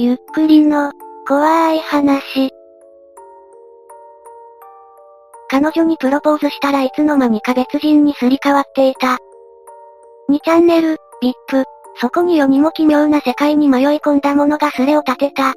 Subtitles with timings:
[0.00, 0.92] ゆっくりの、
[1.26, 2.50] 怖い話。
[5.50, 9.18] 彼女にプロポーズしたらいつの間にか別人にすり替わっていた。
[10.30, 11.64] 2チャンネル、VIP。
[11.96, 15.54] そこに世にも奇妙な世界に迷い込んだ者がスレを立てた。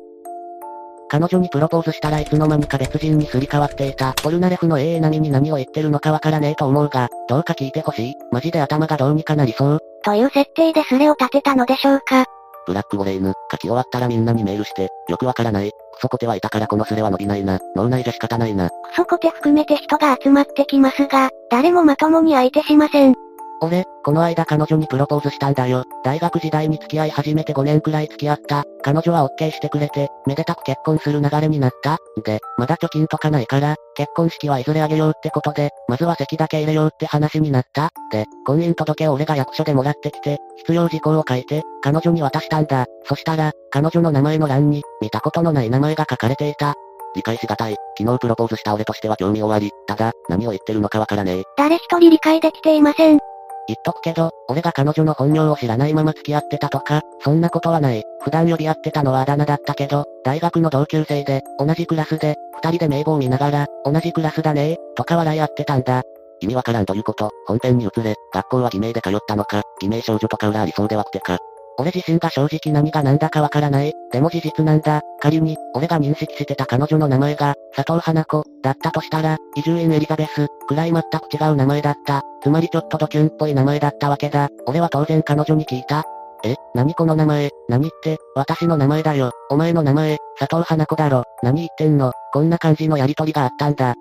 [1.08, 4.14] 彼女にプロポーズしたらいつの間にか別人にすり替わっていた。
[4.24, 8.16] ポルナレフの AA 並みに何を言ってるのかわからねえと思うが、どうか聞いてほしい。
[8.32, 9.80] マジで頭がどうにかなりそう。
[10.04, 12.26] という設定でスレを立てたのでしょうか。
[12.68, 15.72] ブラックゴレイヌ、書き終わったらみんなにメールして、よくわからない。
[15.72, 17.60] クソコテはいたからこのスレは伸びないな。
[17.76, 18.70] 脳内じゃ仕方ないな。
[18.70, 23.16] クソコテ含めて人が集まってきますが、誰もまともに相手しません。
[23.64, 25.84] 俺、この間彼女にプロポーズしたんだよ。
[26.04, 28.64] 大学時代に付き合い始めて5年くらい付き合った。
[28.82, 32.00] 彼女は OK してくれて、めでたく結婚する流れになった。
[32.24, 37.92] で、まだ貯金とかないから、結婚式はいずれあげようってことで、まずは席だけ入れようって話になった。
[38.12, 42.88] で、婚姻届を俺が役所でもらってきて、必要事項を書いて、彼女に渡したんだ。
[43.06, 46.74] そしたら、彼女の名前の欄に、見たことのない名前が書かれていた。
[47.14, 47.76] 理解しがたい。
[47.98, 49.72] 昨日プロポーズした俺としては興味終わり。
[49.86, 51.44] ただ、何を言ってるのかわからねえ。
[51.58, 53.31] 誰一人理解できていません。
[53.68, 58.04] 言っとくけど、俺が彼女の本名を知らないまま付き合ってたとか、そんなことはない。
[58.24, 66.04] 普段呼び合ってたのはあだ名だったけど、大学の同級生で、同じクラスで、二人で名簿を見ながら、同じクラスだねとか笑い合ってたんだ。
[66.42, 71.38] 意味わからんということ、本編に移れ、学校は偽名で通ったのか、偽名少女とか裏ありそうではくてか。
[71.78, 73.94] 俺自身が正直何が何だかわからない。
[74.12, 75.02] でも事実なんだ。
[75.20, 82.22] 仮に、俺が認識してた彼女の名前が、佐藤花子、だったとしたら、移住院エリザベス、くらい全く違う名前だった。
[82.44, 84.50] つまりちょっとドキュンっぽい名前だったわけだ。
[84.68, 86.04] 俺は当然彼女に聞いた。
[86.44, 89.32] え、何この名前、何って、私の名前だよ。
[89.50, 91.24] お前の名前、佐藤花子だろ。
[91.44, 92.12] 何言ってんの？
[92.34, 93.94] こんな感じのやりとりがあったんだ。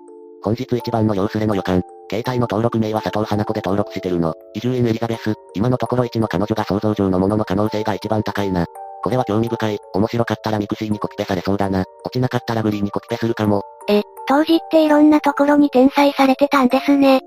[0.43, 1.83] 本日一番の良スレの予感。
[2.11, 4.33] 携帯の登録名は佐藤花子で登録してるの。
[4.53, 5.33] 伊集院エリザベス。
[5.53, 8.65] 今のところ1の彼女が想像上のものの可能性が一番高いな。
[9.01, 9.79] これは興味深い。
[9.93, 11.85] 面白かったら mixi にコピペされそうだな。
[12.03, 13.63] 落ちなかったら GREE にコピペするかも。
[13.87, 17.21] え、当時っていろんなところに転載されてたんですね。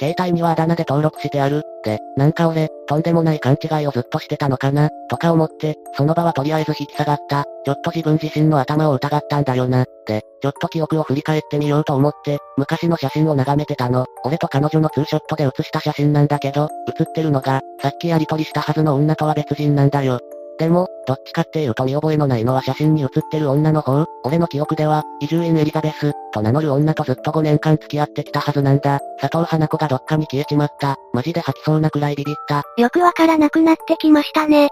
[0.00, 1.62] 携帯にはあだ名で登録してある。
[1.84, 7.44] で、なんか俺、とんでもない勘違いをずっとしてたのかな、とか思って、その場はとりあえず引き下がった。
[7.66, 9.84] ちょっと自分自身の頭を疑ったんだよな。
[10.06, 14.06] で、ちょっと記憶を振り返ってみようと思って、昔の写真を眺めてたの。
[14.24, 20.20] 俺と彼女のツーショットで写した写真なんだけど、写ってるのが、さっきやりとりしたはずの女とは別人なんだよ。
[20.58, 24.04] でも、どっちかっていうと見覚えのないのは写真に写ってる女の方。
[24.24, 29.00] 俺の記憶では、移住院エリザベス、と名乗る女とずっと5年間付き合ってきたはずなんだ。
[29.20, 30.96] 佐藤花子がどっかに消えちまった。
[31.12, 32.62] マジで吐きそうなくらいビビった。
[32.76, 34.68] よくわからなくなってきましたね。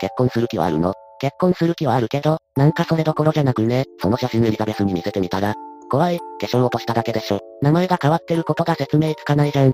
[0.00, 0.94] 結婚する気はあるの？
[1.20, 3.84] 結婚する気はあるけど、なんかそれどころじゃなくね。
[4.00, 5.54] その写真エリザベスに見せてみたら。
[5.90, 7.40] 怖い、化粧落としただけでしょ。
[7.62, 9.72] 名前が変わってることが説明つかないじゃん。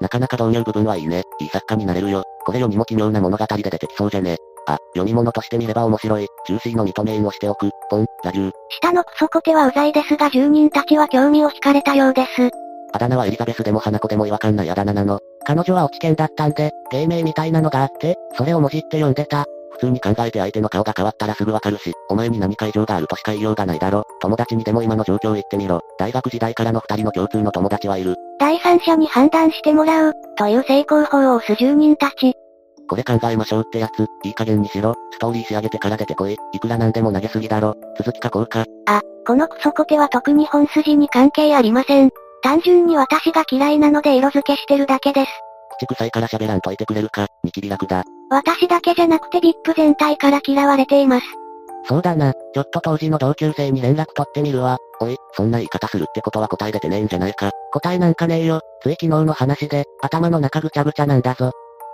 [0.00, 1.22] なかなか導入部分はいいね。
[1.40, 2.24] いい作家になれるよ。
[2.44, 4.38] これ世にも奇妙な物語で出てきそうじゃね。
[4.74, 6.26] あ、読み物として見れば面白い。
[6.46, 7.70] ジューシーの認め印をしておく。
[7.88, 8.52] ポン、ラジュー。
[8.70, 12.50] 下のクソコテはうざいですが住人たちは興味を惹かれたようです。
[12.92, 15.20] あだ名はエリザベスでも花子でも違和感ないあだ名なの。
[15.44, 19.46] 彼女は落ち研だったんで、芸名みたいなのがあって、それをもじって読んでた。
[19.72, 24.04] 普通に考えて相手の顔が変わったらすぐわかるし、お前に何か異常があるとしか言いようがないだろ。
[24.20, 25.80] 友達にでも今の状況言ってみろ。
[25.98, 28.16] 大学時代からの二人の共通の友達はいる。
[28.38, 32.34] 第三者に判断してもらう、という成功法を押す住人たち。
[32.90, 38.64] これ考えましょうってやつ、いい加減にしろ、ストーリー仕上げてから出てこい、いくらなんでも投げすぎだろ、続き書こうか。
[38.88, 42.10] あ、このクソコテは特に本筋に関係ありません。
[42.42, 45.30] 単純に私が嫌いなので色付けしてるだけです。
[45.78, 48.02] 口臭いから喋らんといてくれるか、ニキビ楽だ。
[48.28, 51.26] 私だけじゃなくて VIP 全体から嫌われています。
[51.84, 54.78] そうだな、ちょっと当時の同級生に連絡取ってみるわ。
[55.00, 57.52] おい、そんな言い方するってことは答え出てねえんじゃないか。
[57.72, 58.60] 答えなんかねえよ。
[58.82, 61.52] つい昨日の話で、頭の中ぐちゃぐちゃなんだぞ。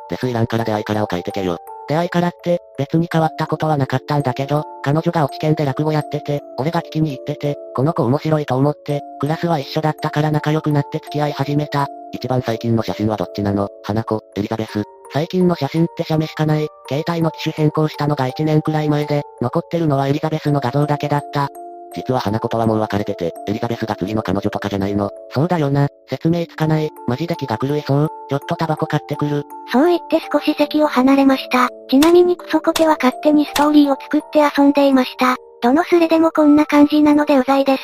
[0.09, 1.59] で水欄から出会いからを書いてけよ。
[1.89, 11.87] 出会いからって、別に変わったことはなかったんだけど、彼女が落ち研で落語やってて、俺が聞きに行ってて、この子面白いと思って、クラスは一緒だったから仲良くなって付き合い始めた。
[12.13, 13.69] 一番最近の写真はどっちなの？
[13.85, 14.83] 花子、エリザベス。
[15.13, 16.67] 最近の写真って写メしかない。
[16.89, 21.49] 携帯の機種変更したのが1年くらい前で、残ってるのはエリザベスの画像だけだった。
[21.97, 25.11] 実は花子とはもう別れてて、エリザベスが次の彼女とかじゃないの。
[25.31, 25.89] そうだよな。
[26.11, 26.91] 説明つかない。
[27.09, 28.09] マジで気が狂いそう。
[28.29, 29.45] ちょっとタバコ買ってくる。
[29.73, 31.71] そう言って少し席を離れました。
[31.89, 35.37] ちなみにクソコテは勝手にストーリーを作って遊んでいました。
[35.63, 37.83] どのスレでもこんな感じなのでうざいです。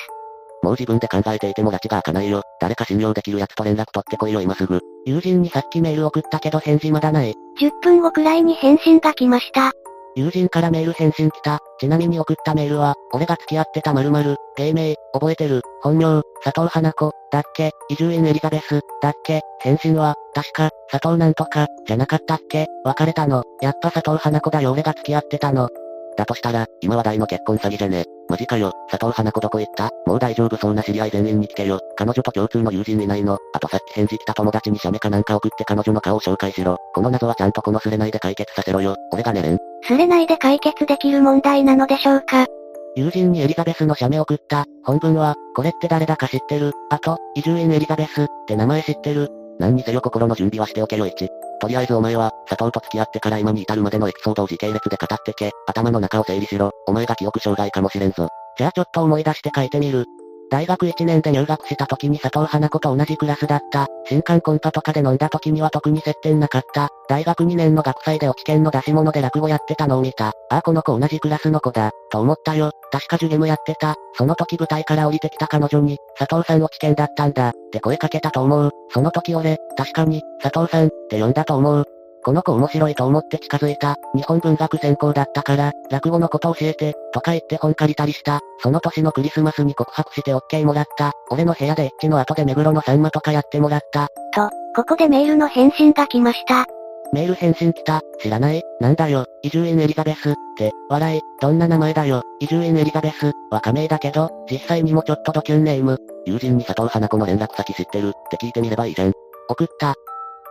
[0.63, 2.43] もう自分で考えていても拉致が開かないよ。
[2.61, 4.81] 誰か信用できる奴と連絡取ってこいよ今すぐ。
[5.07, 7.35] 友人にさっきメール送ったけど返事まだない。
[7.61, 9.73] 10分後くらいに返信が来ました。
[10.15, 11.61] 友人からメール返信来た。
[11.79, 25.69] ちなみに送ったメールは、俺が付き合ってた〇〇、芸名、覚えてる、本名、佐藤花子、だっけ、伊集院エリザベス、だっけ、返信は、確か、佐藤なんとか、じゃなかったっけ、別れたの、やっぱ佐藤花子だよ俺が付き合ってたの。
[26.17, 28.05] だとしたら、今話題の結婚詐欺じゃね。
[28.29, 29.91] マジかよ、佐藤花子どこ行った？
[30.07, 31.81] もう大丈夫そうな知り合い全員に聞けよ。
[31.97, 33.39] 彼女と共通の友人いないの。
[33.55, 36.77] あとさっき返事来た友達に写メかなんか送って彼女の顔を紹介しろ。
[36.95, 38.97] この謎はちゃんとこのすれないで解決させろよ。
[39.13, 39.59] 俺が寝れん。
[39.83, 42.47] すれないで解決できる問題なのでしょうか？
[42.95, 44.65] 友人にエリザベスの写メ送った。
[44.85, 46.73] 本文は、これって誰だか知ってる？
[46.91, 49.29] あと、移住院エリザベスって名前知ってる？
[49.59, 51.29] 何にせよ心の準備はしておけよ一。
[51.63, 55.53] とりあえずお前は、佐藤と付き合ってから今に至るまでのエピソードを時系列で語ってけ。
[55.69, 56.73] 頭の中を整理しろ。
[56.89, 58.27] お前が記憶障害かもしれんぞ。
[58.59, 60.07] じゃあちょっと思い出して書いてみる。
[60.53, 63.87] 大学1年で入学した時に佐藤花子と同じクラスだった。
[64.05, 66.91] 新刊コンパとかで飲んだ時には特に接点なかった。
[67.09, 70.29] 大学2年の学祭で落ち研の出し物で落語やってたのを見た。
[70.51, 72.73] ああこの子同じクラスの子だ、と思ったよ。
[72.91, 73.95] 確かジュゲムやってた。
[74.13, 78.71] その時舞台から降りてきた彼女に、佐藤さん落ち研だったんだ、って声かけたと思う。
[78.91, 81.85] その時俺、確かに、佐藤さん、って呼んだと思う。
[82.25, 83.97] この子面白いと思って近づいた。
[84.15, 88.41] 日本文学専攻だったから、落語のこと教えて、とか言って本借りたりした。
[88.61, 91.13] その年のクリスマスに告白して OK もらった。
[91.31, 94.09] 俺の部屋でエッチの後で目黒のサンマとかやってもらった。
[94.35, 96.67] と、ここでメールの返信が来ました。
[97.13, 98.01] メール返信来た。
[98.21, 98.63] 知らない？
[98.81, 99.27] なんだよ。
[99.43, 100.31] 移住院エリザベス。
[100.31, 101.21] って、笑い。
[101.41, 102.23] どんな名前だよ。
[102.41, 103.33] 移住院エリザベス。
[103.51, 105.99] は仮名だけど、実際にもちょっとドキュンネーム。
[106.25, 109.13] 友人に佐藤花子の連絡先知ってるって聞いてみればいいじゃん。
[109.51, 109.95] 送った。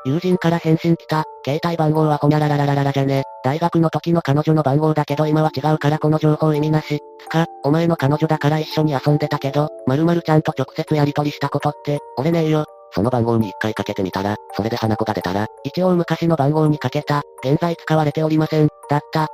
[0.06, 1.24] 友人から返信来た。
[1.45, 3.24] 携帯番号はほにゃららららららじゃね。
[3.44, 7.00] 大学の時の彼女の番号だけど今は違うからこの情報意味なし。
[7.19, 12.65] つか、お前の彼女だから一緒に遊んでたけど、〇〇ちゃんと直接やり取りしたことって、俺ねえよ。
[12.94, 19.27] その番号に一回かけてみたら、それで花子が出たら、一応昔の番号にかけた、現在使われておりません、だった。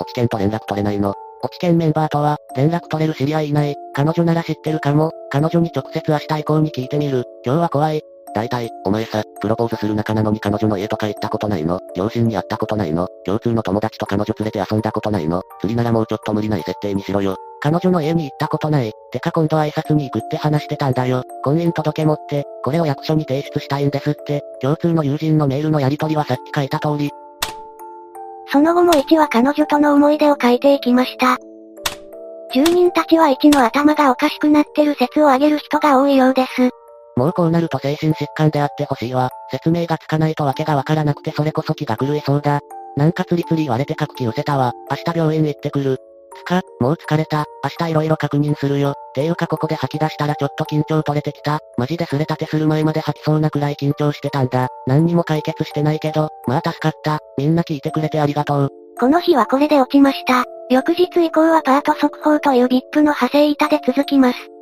[0.00, 1.14] 落ち研と連絡取れないの。
[1.42, 3.74] 落ち研メンバーとは、連絡取れる知り合いいない。
[3.94, 5.10] 彼女なら知ってるかも。
[5.30, 7.24] 彼女に直接明日以降に聞いてみる。
[7.44, 8.02] 今日は怖い。
[8.36, 11.80] 大体、お前さ、プロポーズする仲なのに彼女の家とか行ったことないの？
[11.96, 13.08] 両親に会ったことないの？
[13.24, 15.40] 共通の友達と彼女連れて遊んだことないの？
[15.62, 17.36] 釣りならもうちょっと無理ない設定にしろよ。
[17.62, 18.92] 彼女の家に行ったことない。
[19.10, 21.22] てか今度挨拶に行くって話してたんだよ。
[21.44, 24.42] 婚姻届持って、これを役所に提出したいんですって。
[24.60, 27.10] 共通の友人のメールのやり取りはさっき書いた通り。
[28.52, 31.38] その後も1は彼女との思い出を書いていきました。
[32.52, 36.68] 住人たちは1の頭がおかしくなってる説を挙げる人が多いようです。
[37.16, 39.30] もうこうなると精神疾患であってほしいわ。
[39.50, 42.60] 説明がつかないとわけがわからなくてそれこそ気が狂いそうだ。
[42.96, 44.72] なんかつりつり言われて書く気失せたわ。
[44.90, 45.98] 明日病院行ってくる。
[46.36, 47.44] つか、もう疲れた。
[47.64, 48.94] 明日色々確認するよ。
[49.14, 51.60] ていうかここで吐き出したらちょっと緊張取れてきた。
[51.78, 54.68] マジですれたてする前まで吐きそうなくらい緊張してたんだ。
[54.86, 57.20] 何にも解決してないけど、まあ助かった。
[57.38, 58.70] みんな聞いてくれてありがとう。
[58.98, 60.44] この日はこれで落ちました。
[60.68, 64.55] 翌日以降はパート速報という VIP の派生板で続きます。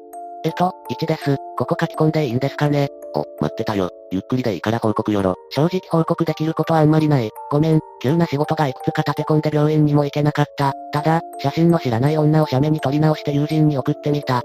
[0.44, 1.36] えっと、1です。
[1.56, 3.88] ここ書き込んでいいんですかねお、待ってたよ。
[4.10, 5.36] ゆっくりでいいから報告よろ。
[5.50, 7.30] 正直報告できることはあんまりない。
[7.50, 10.74] ごめん、急な仕事がいくつか立て込んで病院にも行けなかった。
[10.92, 14.42] ただ、写真の知らない女を写メに撮り直して友人に送ってみた。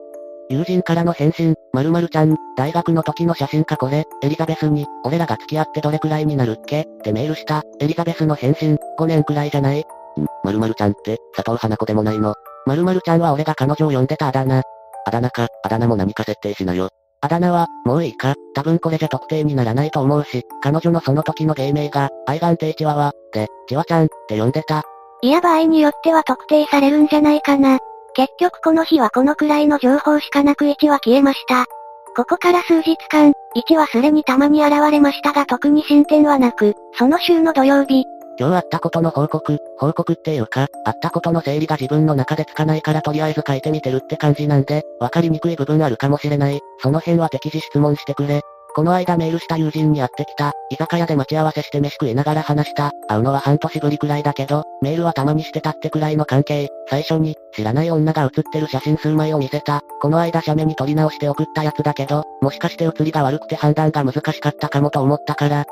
[0.49, 7.61] 友人からの返信、〇〇ちゃん、大学の時の写真かこれ、エリザベスに、俺らが付き合ってどれくらいになるっけってメールした。
[7.81, 9.83] エリザベスの返信、5年くらいじゃないん、
[10.45, 12.35] 〇〇ちゃんって、佐藤花子でもないの。
[12.67, 14.63] 〇〇ちゃんは俺が彼女を呼んでたあだ名。
[15.05, 16.89] あだ名か、あだ名も何か設定しなよ。
[17.21, 24.83] あだ名は、もういいか、多分これじゃ特定にならないと思うし、彼女のその時の芸名が、愛眼亭チワワ、で、チワちゃん、って呼んでた。
[25.21, 27.79] いや場合によっては特定されるんじゃないかな。
[28.15, 31.65] 結局この日はこのくらいの情報しかなく1は消えました。
[32.15, 38.05] ここから数日間、1はすれにたまに現れましたが特に進展はなく、その週の土曜日、
[38.39, 46.61] 今日あったことの報告、報告っていうか、あったことの整理が自分の中でつかないからとりあえず書いてみてるって感じなんで、わかりにくい部分あるかもしれない。
[46.81, 48.41] その辺は適時質問してくれ。
[48.75, 50.53] この間メールした友人に会ってきた。
[50.69, 52.91] 居酒屋で待ち合わせして飯食いながら話した。
[53.09, 56.69] 会うのは半年ぶりくらいだけど、メールはたまにしてたってくらいの関係。
[56.87, 59.81] 最初に、知らない女が写ってる写真数枚を見せた。
[60.01, 65.65] この間写メに撮り直して送ったやつだけど、もしかして写りが悪くて判断が難しかったかもと思ったから、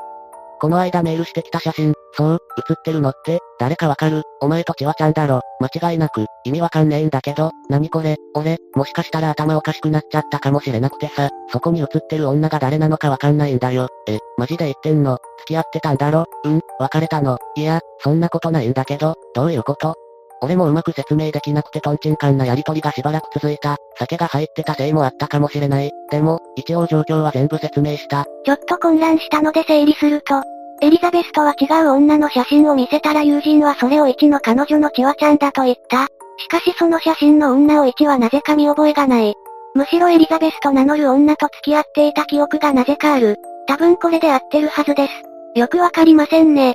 [0.60, 4.22] この間メールしてきた写真、そう、写ってるのって、誰かわかる？
[4.40, 5.40] お前とチワちゃんだろ。
[5.60, 13.88] 間違いなく、意味わかんねえんだけど、何これ、俺、もしかしたら頭おかしくなっちゃったかもしれなくてさ、そこに写ってる女が誰なのかわかんないんだよ。
[14.08, 15.18] え、マジで言ってんの？
[15.40, 16.26] 付き合ってたんだろ？
[16.44, 17.38] うん、別れたの？
[17.56, 19.94] いや、そんなことないんだけど、どういうこと？
[20.40, 23.76] 俺もうまく説明できなくてトンチンカンなやりとりがしばらく続いた。
[23.98, 25.90] 酒が入ってたせいもあったかもしれない。
[26.10, 28.26] でも、一応状況は全部説明した。
[28.44, 30.42] ちょっと混乱したので整理すると、
[30.80, 36.06] エリザベスとは違う女の写真を見せたら友人はそれを1の彼女のチワちゃんだと言った。
[36.38, 39.34] しかしその写真の女を1はなぜか見覚えがない。
[39.74, 43.36] むしろエリザベスと名乗る女と付き合っていた記憶がなぜかある。
[43.66, 45.12] 多分これで合ってるはずです。
[45.58, 46.74] よくわかりませんね。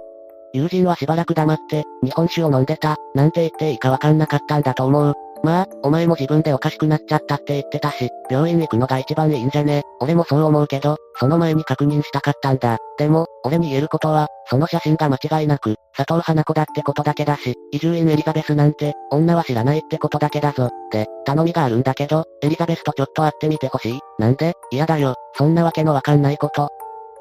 [0.53, 5.13] 友人はしばらく黙って、日本酒を飲んでた、なんて言っていいかわかんなかったんだと思う。
[5.43, 12.77] まあ、お前も自分でおかしくなっちゃったって言ってたし、病院行くのが一番いいんじゃね俺もそう思うけど、その前に確認したかったんだ。
[12.97, 20.69] でも、俺に言えることは、その写真が間違いなく、佐藤花子だってことだけだし、移住院エリザベスなんて、女は知らないってことだけだぞ。
[20.91, 23.99] で、頼みがあるんだけど、エリザベスとちょっと会ってみてほしい。
[24.19, 24.53] なんで？
[24.71, 25.15] 嫌だよ。
[25.33, 26.69] そんなわけのわかんないこと。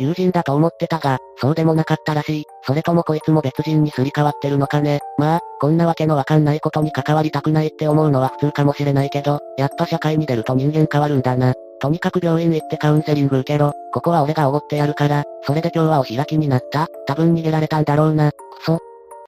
[0.02, 2.44] 友人だと思ってたが、そうでもなかったらしい。
[2.62, 5.00] それともこいつも別人にすり替わってるのかね。
[5.18, 11.54] まあ、こんなわけのわかんないことに関わりたくないって思うのは普通かもしれないけど、やっぱ社会に出ると人間変わるんだな。
[11.80, 13.72] とにかく病院行ってカウンセリング受けろ。
[13.92, 18.30] ここは俺がおごってやるから、それで今日はお開きになった多分逃げられたんだろうな。
[18.30, 18.78] クソ。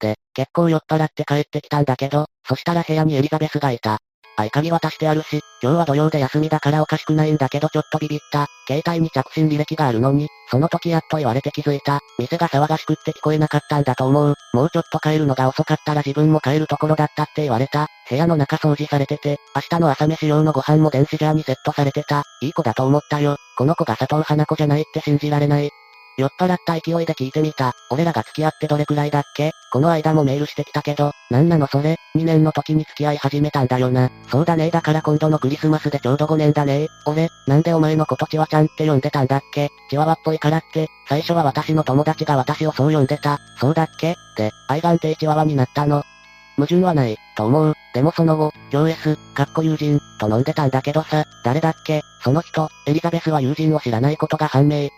[0.00, 3.98] で、結構酔っ払って帰ってきたんだけど、そしたら部屋にエリザベスがいた。
[4.36, 8.46] 合鍵渡してあるし、今日は土曜で休みだからおかしくないんだけどちょっとビビった。
[8.66, 12.00] 携帯に着信履歴があるのに、その時やっと言われて気づいた。
[12.18, 14.34] 店が騒がしくって聞こえなかったんだと思う。
[14.52, 17.86] もうちょっと帰るのが遅かったら自分も帰るところだったって言われた。
[18.08, 22.24] 部屋の中掃除されてて、明日の朝飯用のご飯も電子ジャーにセットされてた。
[22.42, 23.36] いい子だと思ったよ。
[23.56, 25.70] この子が佐藤花子じゃないって信じられない。
[26.16, 27.72] 酔っ払った勢いで聞いてみた。
[27.90, 29.52] 俺らが付き合ってどれくらいだっけ？
[29.72, 34.10] この間もメールしてきたけど、なんなのそれ ?2 年の時に付き合い始めたんだよな。
[34.28, 39.70] そうだねだから今度のクリスマスでちょうど5年だね俺、なんでお前のことチワちゃんって呼んでたんだっけ？
[39.90, 43.38] チワワっぽいからって、最初は私の友達が私をそう呼んでた。
[43.58, 44.16] そうだっけ？
[44.36, 46.04] で、愛眼定チワワになったの。
[46.56, 47.74] 矛盾はない、と思う。
[47.94, 52.02] でもその後、今日 S、かっこ友人、と飲んでたんだけどさ、誰だっけ？
[52.22, 54.88] その人、エリザベスは友人を知らないことが判明。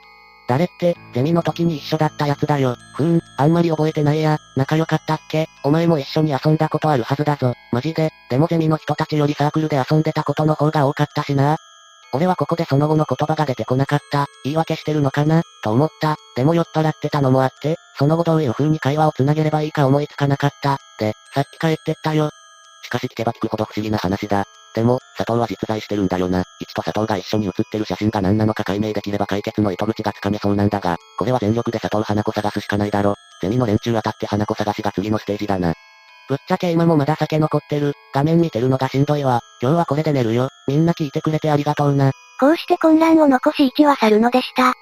[0.49, 2.77] 誰って、ゼミの時に一緒だったやつだよ。
[2.95, 4.39] ふーん、あんまり覚えてないや。
[4.57, 5.49] 仲良かったっけ？
[5.65, 7.55] お前も一緒に遊んだことあるはずだぞ。
[7.73, 8.11] マジで。
[8.31, 11.57] でもゼミの人たちよりサークルで遊んでたことの方が多かったしな。
[12.13, 14.27] 俺はここでその後の言葉が出てこなかった。
[14.45, 15.43] 言い訳してるのかな？
[15.65, 16.17] と思った。
[16.37, 20.79] でも酔っ払ってたのもあって、その後どういう風に会話を繋げればいいか思いつかなかった。
[21.01, 22.31] で、さっき帰ってったよ。
[22.83, 24.45] しかし聞けば聞くほど不思議な話だ。
[24.77, 26.45] でも、佐藤は実在してるんだよな。
[26.61, 33.15] 一と佐藤が一緒に写ってる写真が何なのか解明できれば解決の糸口がつかめそうなんだが、これは全力で佐藤花子探すしかないだろ。
[33.41, 35.73] ゼミの連中当たって花子探しが次のステージだな。
[36.29, 37.95] ぶっちゃけ今もまだ酒残ってる。
[38.13, 39.41] 画面見てるのがしんどいわ。
[39.63, 40.51] 今日はこれで寝るよ。
[40.69, 42.13] みんな聞いてくれてありがとうな。
[42.39, 44.75] こうして混乱を残し1は去るのでした。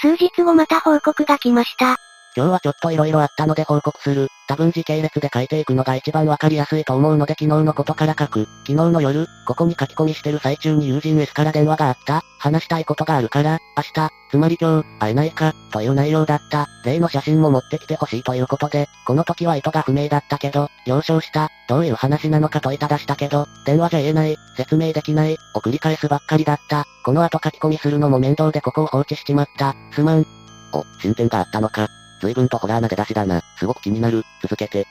[0.00, 1.94] 数日後また報告が来ました。
[2.36, 4.26] 今日はちょっと色々あったので報告する。
[4.48, 8.46] 多分時系列で書いていくのが一番わかりやすいと思うので昨日のことから書く。
[8.66, 12.22] 昨日の夜、ここに書き込みしてる最中に友人 S から電話があった。
[12.38, 16.68] 話したいことがあるから、明日、つまり今日、会えないか、という内容だった。
[16.84, 21.50] 例の写真も持ってきてほしいということで、この時は意図が不明だったけど、了承した。
[21.68, 26.86] どういう話なのか問いただしたけど、電話じゃ言えない、説明できない、を繰り返すばっかりだった。
[27.04, 29.74] この後書き込みするのも面倒でここを放置しちまった。
[29.92, 30.26] すまん。
[30.72, 31.88] お、進展があったのか。
[32.20, 33.42] 随分とホラーな出だしだな。
[33.58, 34.24] すごく気になる。
[34.42, 34.86] 続けて。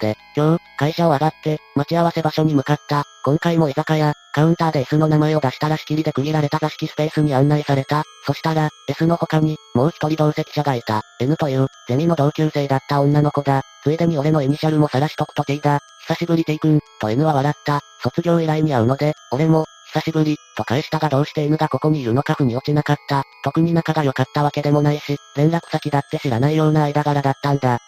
[0.00, 3.04] で、今日、会社を上がって、待ち合わせ場所に向かった。
[3.22, 8.04] 今回も居酒屋、カウンターで S の名前を出したら仕切りで区切られた座敷スペースに案内された。
[8.26, 11.02] そしたら、S の他に、もう一人同席者がいた。
[11.20, 13.62] N という、ゼミの同級生だった女の子だ。
[13.84, 15.80] ついでに俺のイニシャルも晒しとくと T だ。
[16.06, 17.80] 久しぶり T 君、と N は笑った。
[18.02, 23.24] 卒業以来に会うので、俺も、久しぶり、と返したがどうして N がここにいるのか腑に落ちなかった。
[23.42, 27.78] 特に仲が良かったわけでもないし、連絡先だって知らないような間柄だったんだ。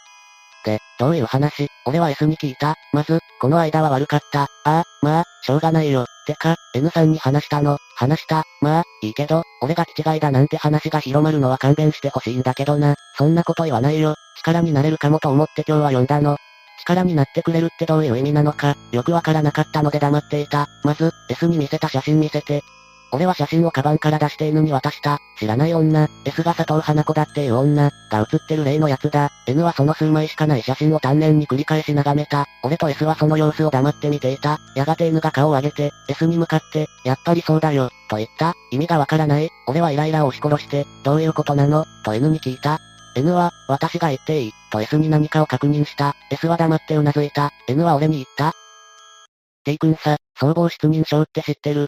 [0.64, 1.68] で、どういう話？
[1.86, 2.74] 俺は S に聞いた。
[2.92, 4.42] まず、この間は悪かった。
[4.42, 6.06] ああ、まあ、しょうがないよ。
[6.26, 7.78] てか、N さんに話したの。
[7.96, 8.44] 話した。
[8.60, 12.94] まあ、いいけど、俺が気違いだなんて話が広まるのは勘弁してほしいんだけどな。
[13.16, 14.14] そんなこと言わないよ。
[14.38, 16.36] 力になれるかもと思って今日は呼んだの。
[16.82, 20.68] 力になってくれるってどういう意味なのか、よくわからなかったので黙っていた。
[20.82, 22.62] まず、S に見せた写真見せて。
[23.14, 25.18] 俺は写真をカバンから出して N に渡した。
[25.38, 29.30] 知らない女、S が佐藤花子だっていう女、が写ってる例のやつだ。
[29.46, 32.46] N はその数枚しかない写真を丹念に繰り返し眺めた。
[32.62, 34.58] 俺と S はその様子を黙って見ていた。
[34.74, 38.54] やがて N が顔を上げて、S に向かって、やっぱりそうだよ、と言った。
[38.70, 39.50] 意味がわからない。
[39.66, 41.84] 俺はイライラを押し殺して、どういうことなの？
[42.04, 42.80] と N に聞いた。
[43.14, 46.14] N は、私が言っていい、と S に何かを確認した。
[46.30, 47.50] S は黙ってうなずいた。
[47.68, 48.52] N は俺に言った。
[49.64, 51.86] T 君さ、総合失認症って知ってる？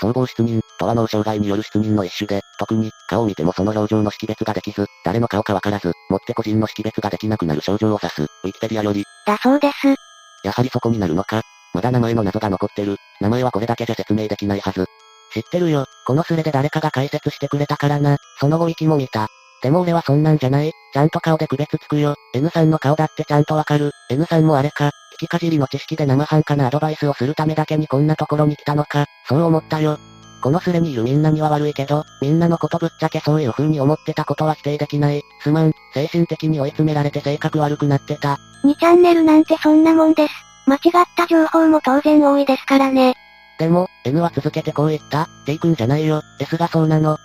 [0.00, 9.04] 総合失認とは脳障害による失認の一種で、特に、顔を見てもその表情の識別ができず、誰の顔かわからず、もって個人の識別ができなくなる症状を指す、ウィキペディアより。
[9.26, 9.94] だそうです。
[10.42, 11.42] やはりそこになるのか？
[11.72, 12.96] まだ名前の謎が残ってる。
[13.20, 14.86] 名前はこれだけじゃ説明できないはず。
[15.32, 15.86] 知ってるよ。
[16.06, 18.16] このスレで誰かが解説してくれたからな。
[18.40, 19.28] その後ウィキも見た。
[19.62, 20.72] でも俺はそんなんじゃない。
[20.92, 22.14] ちゃんと顔で区別つくよ。
[22.34, 23.92] N さんの顔だってちゃんとわかる。
[24.10, 24.90] N さんもあれか。
[25.16, 29.04] 聞きかじりの知識で生半可なアドバイスをするためだけにこんなところに来たのか。
[29.28, 29.98] そう思ったよ。
[30.42, 35.22] このスレにいるみんなには悪いけど、みんなのことぶっちゃけそういう風に思ってたことは否定できない。
[35.42, 38.38] すまん、精神的に追い詰められて性格悪くなってた。
[38.64, 40.34] 2チャンネルなんてそんなもんです。
[40.66, 43.14] 間違った情報も当然多いですからね。
[43.58, 45.28] でも、N は続けてこう言った。
[45.44, 47.18] T 君じゃないよ、S がそうなの。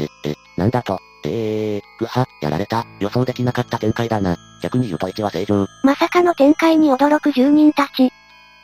[0.00, 0.98] え、え、なんだと。
[1.24, 2.86] えー、ぐは、やられた。
[2.98, 4.36] 予想できなかった展開だな。
[4.62, 5.66] 逆に言うと1は正常。
[5.82, 8.10] まさかの展開に驚く住人たち。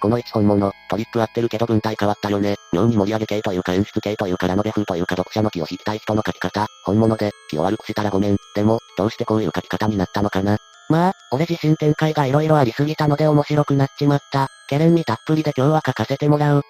[0.00, 2.56] この1本物、トリック合ってるけど文体変わったよね。
[2.72, 6.66] 妙に盛り上げ系というか演出系というかラノベ風というか読者の気を引きたい人の書き方。
[6.84, 8.36] 本物で、気を悪くしたらごめん。
[8.54, 10.58] でも、どうしてこういう書き方になったのかな。
[10.88, 14.48] まあ、俺自身展開が色々ありすぎたので面白くなっちまった。
[14.68, 16.62] ケレンにたっぷりで今日は書かせてもらう。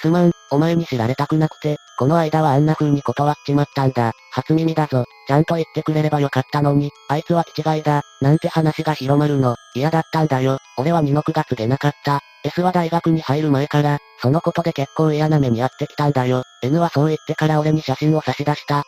[0.00, 4.12] すまん、お前に知られたくなくて、この間はあんな風に断っちまったんだ。
[4.32, 5.04] 初耳だぞ。
[5.28, 8.02] ちゃんと言ってくれればよかったのに、あいつは気違いだ。
[8.20, 9.56] なんて話が広まるの。
[9.74, 10.58] 嫌だったんだよ。
[10.76, 12.20] 俺は二の句が告げなかった。
[12.44, 16.42] S は大学に入る前から、そのことで結構嫌な目に遭ってきたんだよ。
[16.62, 18.84] N はそう言ってから俺に写真を差し出した。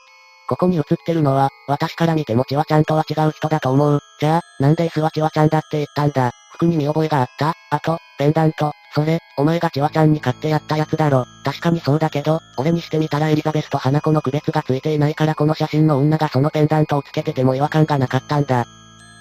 [0.49, 4.01] ここに写ってるのは、私から見てもチワちゃんとは違う人だと思う。
[4.21, 6.31] じゃあ、なんで S はチワちゃんだって言ったんだ。
[6.53, 7.55] 服に見覚えがあった？
[7.71, 8.73] あと、ペンダント。
[8.97, 11.27] それ、お前がチワちゃんに買ってやったやつだろ。
[11.45, 18.65] 確かにそうだけど、俺にしてみたらエリザベスと花子の区別がついていないからこの写真の女がそのペンダントをつけてても違和感がなかったんだ。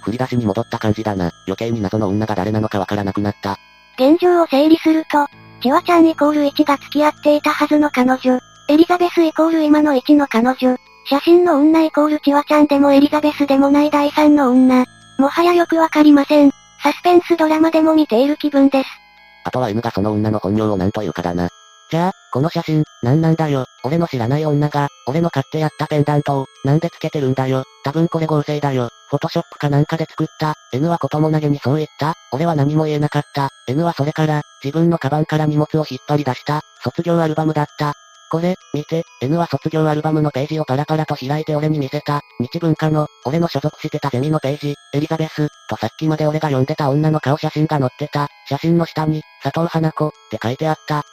[0.05, 1.33] 振り出しに戻った感じだな。
[1.45, 3.57] 余計に謎の女が誰なのかわからなくなった。
[3.97, 5.27] 現状を整理すると、
[5.61, 8.39] チワちゃんイコール1が付き合っていたはずの彼女。
[8.69, 10.77] エリザベスイコール今の1の彼女。
[11.09, 14.85] 写真の女イコールチワちゃんでもエリザベスでもない第3の女。
[15.17, 16.51] もはやよくわかりません。
[16.81, 19.04] サスペンスドラマでも見ている気分です。
[19.45, 21.49] あとは N がその女の本名を何というかだな。
[21.91, 23.65] じゃあ、この写真、何なんだよ。
[23.83, 27.63] 俺の知らない女が、俺の買ってやったペンダントを、なんでつけてるんだよ。
[27.83, 28.89] 多分これ合成だよ。
[29.09, 30.55] フォトショップかなんかで作った。
[30.73, 32.15] N はことも投げにそう言った。
[32.31, 33.49] 俺は何も言えなかった。
[33.67, 36.61] N はそれから、自分のカバンから荷物を引っ張り出した。
[36.83, 37.93] 卒業アルバムだった。
[38.31, 42.21] これ、見て、N は卒業アルバムのページをパラパラと開いて俺に見せた。
[42.39, 48.27] 日文化の、俺の所属してたゼミのページ、エリザベス、とさっきまで俺が読んでた女の顔写真が載ってた。
[48.49, 51.03] 写真の下に、佐藤花子、って書いてあった。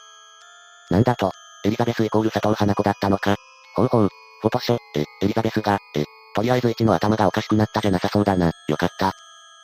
[0.89, 1.31] なんだと、
[1.65, 3.35] エリザベスイコール佐藤花子だったのか。
[3.75, 4.09] ほうほう、
[4.41, 6.03] フォトショ、え、エリザベスが、え、
[6.35, 8.51] とりあえず1の頭がおかしくなったじゃなさそうだな。
[8.67, 9.13] よかった。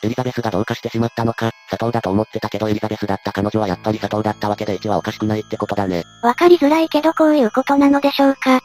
[0.03, 6.03] エリザベスがどうかしてしまったのか、佐藤だと思ってたけどエリザベスだった彼女はやっぱり佐藤だったわけで1はおかしくないってことだね。
[6.23, 8.61] わかりづらいけどこういうことなのでしょうか。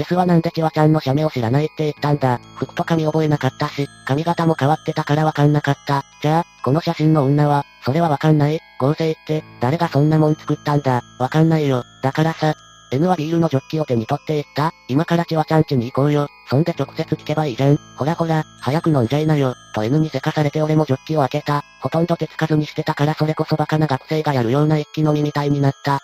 [0.00, 2.40] S はなんでチワちゃんの写メを知らないって言ったんだ。
[2.54, 6.04] 服とか見覚えなかったし、髪型も変わってたからわかんなかった。
[6.22, 8.60] じゃあ、この写真の女は、それはわかんない？
[8.78, 11.02] 合成って、誰がそんなもん作ったんだ？
[11.18, 11.82] わかんないよ。
[12.00, 12.54] だからさ、
[12.90, 14.72] N はビールのジョッキを手に取って言った。
[14.88, 16.28] 今からチワちゃん家に行こうよ。
[16.48, 17.76] そんで直接聞けばいいじゃん。
[17.96, 19.54] ほらほら、早く飲んじゃいなよ。
[19.74, 21.64] と N にせかされて俺もジョッキを開けた。
[21.82, 26.00] ほとんど手つかずにしてたからそれこそバカな学生がやるような一気飲みみたいになった。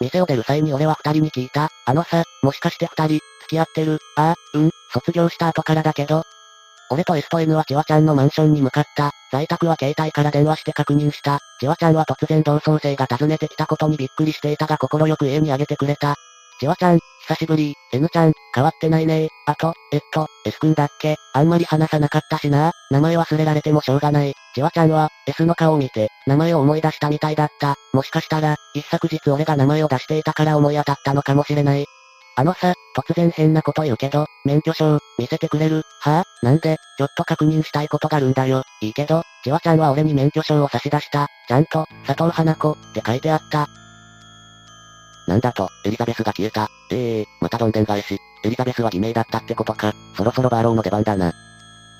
[0.00, 1.68] 店を出る際に俺は二人に聞いた。
[1.84, 3.98] あのさ、もしかして二人、付き合ってる？
[4.16, 6.24] ああ、うん、卒業した後からだけど。
[6.90, 9.12] 俺と S と N はチワちゃんのマンションに向かった。
[9.32, 11.38] 在宅は携帯から電話して確認した。
[11.60, 16.16] チワちゃんは突然同窓生が訪ねてきたことにびっくりしていたが快く家にあげてくれた。
[16.58, 21.16] チワちゃん、久しぶり、N ちゃん、変わってないねあと、えっと、S 君だっけ？
[21.32, 24.34] あんまり話さなかったしな名前忘れられてもしょうがない。
[24.54, 27.76] チワちゃんは、S の顔を見て、名前を思い出したみたいだった。
[27.92, 31.86] もしかしたら、一昨日俺が名前を出していたから思い当たったのかもしれない。
[32.40, 35.82] あのさ、突然変なこと言うけど、免許証、見せてくれる？
[36.00, 38.62] はぁ、あ、なんで、ちょっと確認したいことがあるんだよ。
[38.80, 41.26] いいけど、チワちゃんは俺に免許証を差し出した。
[41.48, 43.68] ちゃんと、佐藤花子、って書いてあった。
[45.28, 46.70] なんだと、エリザベスが消えた。
[46.90, 48.16] ええー、またどんでん返し。
[48.42, 49.92] エリザベスは偽名だったってことか。
[50.16, 51.34] そろそろバーローの出番だな。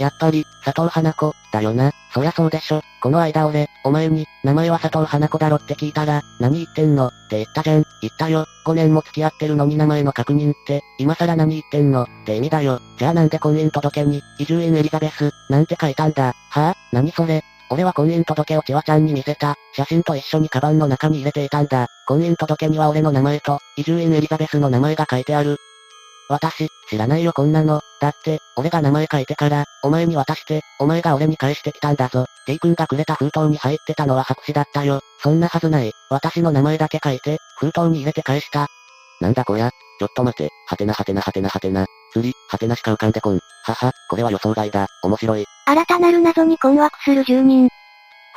[0.01, 1.93] やっぱり、佐藤花子、だよな。
[2.15, 2.81] そりゃそうでしょ。
[3.03, 7.09] この間俺、お前に、名前は佐藤花子だろって聞いたら、何言ってんの？
[7.09, 7.85] って言ったじゃん。
[8.01, 8.47] 言ったよ。
[8.65, 12.05] 5年も付き合ってるのに名前の確認って、今更何言ってんの？
[12.05, 12.81] って意味だよ。
[12.97, 16.29] じゃあなんで婚姻届に、移住園エリザベス、なんて書いたんだ？
[16.29, 17.43] はぁ、あ、何それ？
[17.71, 19.55] 俺は婚姻届をチワちゃんに見せた。
[19.75, 21.89] 写真と一緒にカバンの中に入れていたんだ。
[22.09, 25.59] 婚姻届には俺の名前と、移住院エリザベスの名前が書いてある。
[26.31, 27.81] 私、知らないよこんなの。
[28.01, 32.27] だって、俺が名前書いてから、お前に渡して、お前が俺に返してきたんだぞ。
[32.47, 35.01] T 君がくれた封筒に入ってたのは白紙だったよ。
[35.21, 35.91] そんなはずない。
[36.09, 38.69] 私の名前だけ書いて、封筒に入れて返した。
[39.21, 40.51] なんだこやちょっと待て。
[40.69, 41.85] はてなはてなはてなはてな。
[42.13, 43.41] 釣り、はてなしか浮かんでこん。
[43.65, 44.87] はは、これは予想外だ。
[45.03, 45.45] 面白い。
[45.67, 47.69] 新たなる謎に困惑する住人。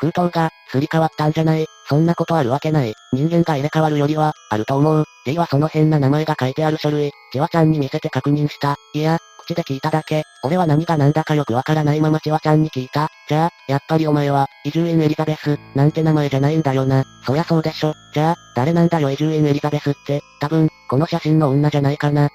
[0.04, 2.94] 封筒が、すり替わったんじゃないそんなことあるわけない。
[3.14, 5.06] 人間が入れ替わるよりは、あると思う。
[5.26, 8.76] D はその変な名前が書いてある書類、チワちゃんに見せて確認した。
[8.94, 10.24] いや、口で聞いただけ。
[10.44, 13.08] 俺は何が何だかよくわからないままチワちゃんに聞いた。
[13.30, 17.04] じゃあ、やっぱりお前は、移住院エリザベス、なんて名前じゃないんだよな。
[17.26, 17.94] そりゃそうでしょ。
[18.14, 20.22] じゃあ、誰なんだよ移住院エリザベスって。
[20.40, 22.30] 多分、この写真の女じゃないかな。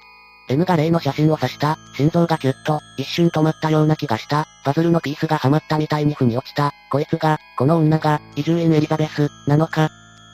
[0.49, 9.89] N が例の写真を指した、心臓がキュッと、一瞬止まったような気がした、パズルのピースがはまったみたいに腑に落ちた、こいつが、この女が、移住院エリザベス、なのか。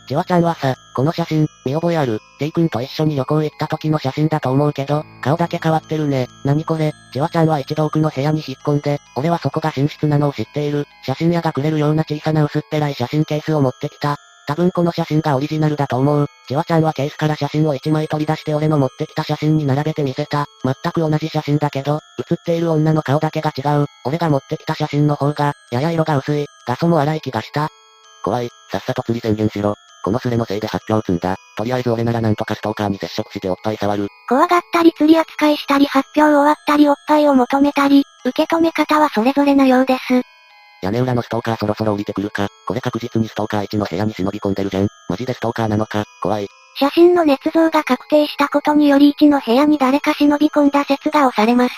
[0.07, 6.27] ジワちゃんはさ、この写真、見覚えある、テイ君と一緒に旅行行った時の写真だと思うけど、顔だけ変わってるね。
[6.45, 14.17] 何これ、ジワちゃんは一度奥の部屋に引っ込んで、俺はそこが寝室なのを知っている、写真屋がくれるような小さな薄っぺらい写真ケースを持ってきた。
[14.47, 16.27] 多分この写真がオリジナルだと思う。
[16.47, 20.45] ジワちゃんはケースから写真を1枚取り出して俺の持ってきた写真に並べて見せた。
[20.63, 23.85] 全く同じ写真だけど、写っている女の顔だけが違う。
[24.05, 26.45] 俺が持ってきた写真の方が、やや色が薄い。
[26.67, 27.69] 画素も荒い気がした。
[28.23, 28.49] 怖い。
[28.71, 29.75] さっさと釣り宣言しろ。
[30.03, 31.35] このスレのせいで発狂を積んだ。
[31.57, 34.07] とりあえず俺ならなんとかストーカーに接触しておっぱい触る。
[34.29, 40.34] 怖がったり釣り扱いしたり発表終わったりおっぱいを求めたり、受け止め方はそれぞれなようです。
[40.85, 42.47] 屋根裏のストーカーそろそろ降りてくるか。
[42.67, 44.87] これ確実にストーカー1の部屋に忍び込んでるじゃん。
[45.09, 46.03] マジでストーカーなのか？
[46.21, 46.47] 怖い。
[46.77, 51.73] 写真の捏造が確定したことにより1の部屋に誰か忍び込んだ説が押されます。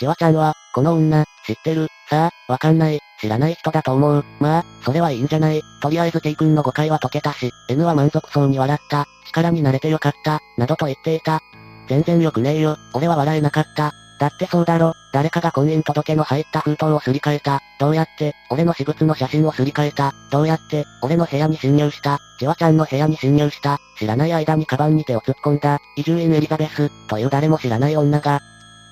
[0.00, 4.24] チワちゃんは、この女、知ってる、さあ、わかんない、知らない人だと思う。
[4.40, 5.62] まあ、それはいいんじゃない？
[5.80, 9.06] とりあえず T 君の誤解は解けたし、N は満足そうに笑った。
[9.28, 11.40] 力になれてよかった、などと言っていた。
[11.88, 13.92] 全然良くねえよ、俺は笑えなかった。
[14.24, 17.60] だってそうだろ、誰かが婚姻届の入った封筒をすり替えた。
[17.78, 20.14] どうやって、俺の私物の写真をすり替えた。
[20.30, 22.18] どうやって、俺の部屋に侵入した。
[22.38, 23.78] チワちゃんの部屋に侵入した。
[23.98, 25.78] 知らない間にカバンに手を突っ込んだ。
[25.98, 28.40] 移住院エリザベス、という誰も知らない女が。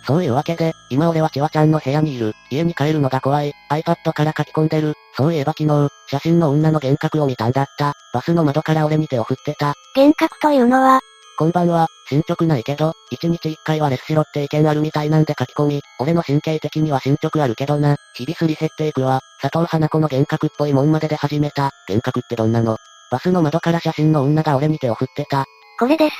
[0.07, 2.35] そういうわけで、今俺はチワちゃんの部屋にいる。
[2.51, 3.55] 家に帰るのが怖い。
[3.71, 4.93] iPad から書き込んでる。
[5.17, 7.95] そういえば昨日、写真の女の幻覚を見たんだった。
[8.13, 9.73] バスの窓から俺に手を振ってた。
[9.97, 11.01] 幻覚というのは、
[11.39, 21.71] こんばんは、進捗ないけど、1日1回はレスしろって意見あるみたいなんで書き込み、俺の神経的には進捗あるけどな、日々すり減っていくわ、佐藤花子の幻覚っぽいもんまで出始めた。
[21.89, 22.77] 幻覚ってどんなの？
[23.11, 25.45] バスの窓から写真の女が俺に手を振ってた。
[25.79, 26.17] これです。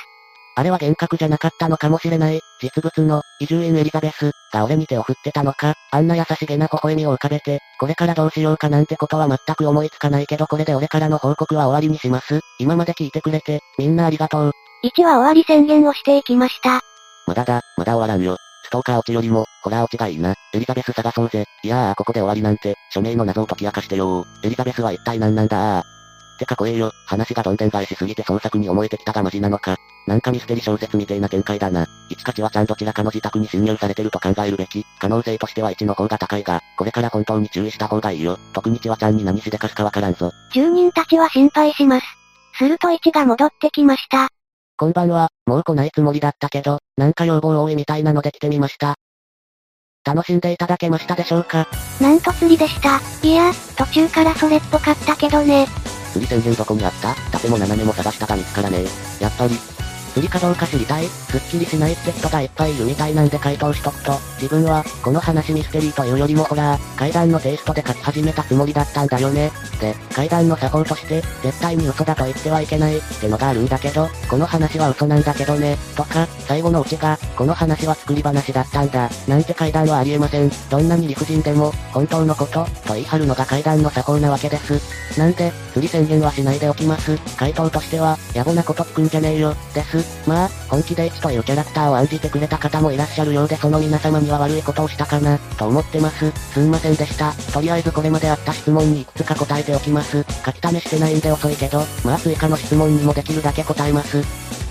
[0.55, 2.39] あれは幻覚じゃなかったのかもしれない。
[2.61, 5.73] 実物の、移住院エリザベス、が俺に手を振ってたのか。
[5.91, 12.41] あんな優しげな微笑みを浮かべて、これからどうしようかなんてことは全く思いつかないけどこれで俺からの報告は終わりにします。
[12.59, 14.51] 今まで聞いてくれて、みんなありがとう。
[14.83, 16.81] 1は終わり宣言をしていきました。
[17.25, 18.35] まだだ、まだ終わらんよ。
[18.65, 20.35] ストーカー落ちよりも、ホラー落ちがいいな。
[20.53, 21.45] エリザベス探そうぜ。
[21.63, 24.47] いやー、ここで終わりなんて、署名の謎を解き明かしてよー。
[24.47, 25.85] エリザベスは一体何なんだー。
[26.37, 29.77] てか怖えよ、話がどんでん返しすぎて創作に思えてきたがマジなのか。
[30.05, 31.87] なんかミステリ小説みてえな展開だな。
[32.09, 34.85] 一かちはちゃんどちらかの自宅に侵入されてると考えるべき。
[34.99, 38.37] 可能性としては1の方が高いが、これから本当に注意した方がいいよ。
[38.51, 40.31] 特にちはちゃんに何しでかすかわからんぞ。
[40.53, 42.05] 住人たちは心配します。
[42.57, 44.27] すると1が戻ってきました。
[44.75, 48.95] こんばんは、もう来ないつもりだったけど、なんか要望多いみたいなので来てみました。
[50.03, 51.67] 楽しんでいただけましたでしょうか？
[52.01, 52.99] なんと釣りでした。
[53.25, 55.67] いや、途中からそれっぽかったけどね。
[56.11, 57.13] 釣り宣言どこにあった？
[57.31, 59.23] 縦も斜めも探したが見つからねえ。
[59.23, 59.53] やっぱり、
[60.13, 61.07] 釣りかどうか知りたい？
[61.07, 69.51] すっきりしないって人がいっぱいいるみたいなんで回答しとくと、自分は、この話ミステリーというよりもホラー、階段のテイストで書き始めたつもりだったんだよね。
[69.81, 80.51] で、階段の作法として、絶対に嘘だと言ってはいけない、ってのがあるんだけど、この話は嘘なんだけどね、とか、最後のオチが、この話は作り話だったんだ、なんて階段はありえません。
[80.69, 85.19] どんなに理不尽でも、本当のこと、と言い張るのが階段の作法なわけです。
[85.19, 87.17] なんで、釣り宣言はしないでおきます。
[87.35, 90.02] 回答としては、野暮なこと聞くんじゃねえよ、です。
[90.27, 96.31] まあ、本気で1というキャラクターを案じてくれた方もいらっしゃるようでその皆様には悪いことをしたかな、と思ってます。
[96.53, 97.33] すんませんでした。
[97.51, 100.23] とりあえずこれまであった質問にいくつか答えておきます。
[100.45, 104.21] 書き試してないんで遅いけど、まあ追加の質問にもできるだけ答えます。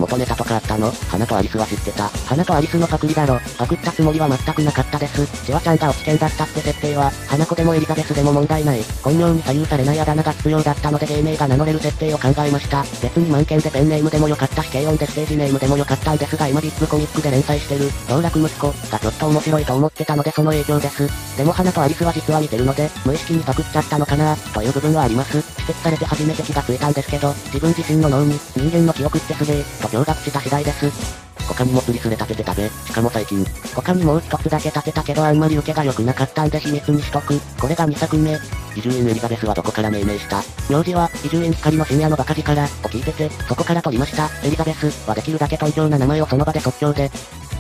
[0.03, 0.91] 元ネタとかあったの？
[0.91, 2.09] 花とアリスは知ってた。
[2.27, 3.39] 花とアリスのパクリだろ。
[3.57, 5.47] パクったつもりは全くなかったです。
[5.47, 8.83] チワちゃんが落ち券だったって設定は、花子でもエリザベスでも問題ない。
[9.03, 12.83] 本名に左右されないあだ名が必要だったので芸名が名乗れる設定を考えました。
[13.01, 21.37] 別に満件でペンネームでもよかったし軽音でステージネームでもよかったんですが今ビッグコミックで連載してる、道楽息子がちょっと面白いと思ってたのでその影響です。
[21.37, 25.37] でも花とアリスは実は似てるので、無意識にパクっちゃったのかなという部分はあります。
[25.37, 31.22] 指摘されて初めて気がついたんですけど、自分自身の脳に、人間の記憶ってすげえ、と驚愕した次第です。
[31.49, 32.69] 他にも釣りすれ立ててたべ。
[32.69, 33.45] しかも最近。
[33.75, 37.39] 他にもう一つだけ立てたけどあんまり受けが良くなかったんで秘密にしとく。
[37.61, 38.39] これが2作目。
[38.75, 40.43] 移住院エリザベスはどこから命名した？
[40.71, 44.31] 名字は、移住院光の深夜のバカ力を聞いてて、そこから取りました。
[44.47, 47.11] エリザベスはできるだけ東京な名前をその場で即興で。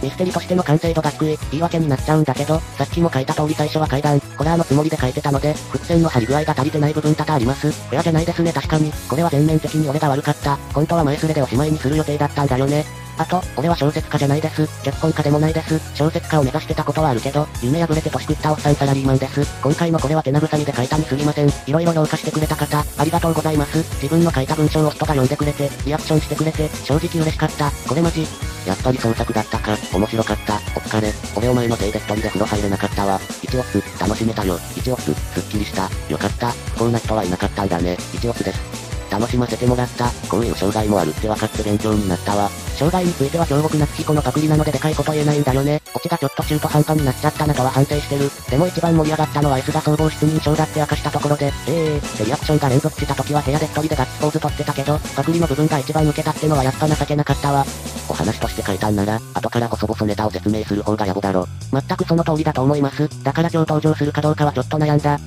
[0.03, 7.71] ミステリとしての完成度が低い、言い訳になっちゃうんだけど、さっきも書いた通り最初は階段、ホラーのつもりで書いてたので、伏線の張り具合が足りてない部分多々あります。
[7.71, 8.90] フェアじゃないですね確かに。
[9.09, 10.57] これは全面的に俺が悪かった。
[10.75, 12.85] 本当は前すれでおしまいにする予定だったんだよね。
[13.22, 14.66] あと、俺は小説家じゃないです。
[14.82, 15.78] 脚本家でもないです。
[15.94, 19.46] 小説家を目指してたことはあるけど、夢破れて年食ったおっさんサラリーマンです。
[19.62, 21.48] 今回のこれは手慰みで書いたにすぎません。
[21.48, 23.78] いろいろ評価してくれた方、ありがとうございます。
[24.02, 27.70] 自分の書いた文章を人が読んでくれて、リアクションしてくれて、正直嬉しかった。
[27.88, 28.26] これマジ。
[28.66, 31.12] やっぱり創作だったか、面白かった、お疲れ。
[31.37, 33.20] 俺お前のせいで一人で風呂入れなかったわ。
[33.40, 34.58] 一オス、楽しめたよ。
[34.76, 35.88] 一オス、すっきりした。
[36.08, 36.50] よかった。
[36.74, 37.96] 不幸な人はいなかったんだね。
[38.12, 38.82] 一オスです。
[39.12, 40.09] 楽しませてもらった。
[40.31, 42.48] こういう障害もあるって分かって勉強になったわ。
[42.79, 45.83] 障害については京極夏彦のパクリなのででかいこと言えないんだよね。
[45.94, 48.31] オチがちょっと中途半端になっちゃったなとは判定してる。
[48.51, 57.64] でも一番盛り上がったのは S が総合失認症だって明かしたところで、ええー、でリアクションが連続した時は部屋で一人でガッツポーズ取ってたけど、パクリの部分が一番受けたってのはやっぱ情けなかったわ。
[58.09, 61.46] お話として書いたんなら、後から細々ネタを説明する方が野暮だろ。
[61.70, 63.09] 全くその通りだと思います。
[63.22, 65.18] だから今日登場するかどうかはちょっと悩んだ。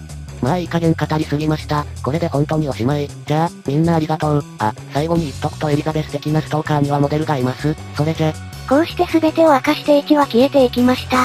[0.41, 1.85] まあいい加減語りすぎました。
[2.03, 3.07] これで本当におしまい。
[3.25, 4.43] じゃあ、みんなありがとう。
[4.59, 7.75] あ、最後に言っとくとエリザベス的なストーカーにはモデルがいます。
[7.95, 8.33] それじゃ。
[8.67, 11.17] こうして全てを明かして1は消えていきました。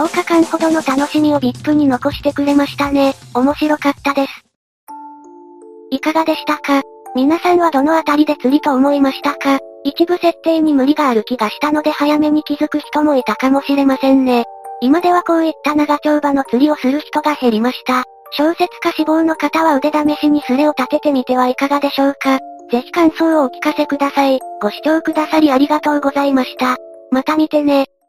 [0.00, 3.14] 10日間ほどの楽しみを VIP に残してくれましたね。
[3.34, 4.44] 面白かったです。
[5.90, 6.82] いかがでしたか？
[7.14, 9.58] 皆さんはどのあたりで釣りと思いましたか？
[9.84, 14.44] 一部設定に無理がある気がしたので早めに気づく人もいたかもしれませんね。
[14.80, 18.04] 今ではこういった長丁場の釣りをする人が減りました。
[18.30, 22.38] 小説家志望の方は腕試しにスレを立ててみてはいかがでしょうか。
[22.70, 24.40] ぜひ感想をお聞かせください。
[24.60, 26.76] ご視聴くださりありがとうございました。
[27.10, 27.86] また見てね。